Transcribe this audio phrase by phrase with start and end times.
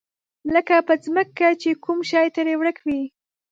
[0.53, 3.01] لکه په ځمکه چې کوم شی ترې ورک وي.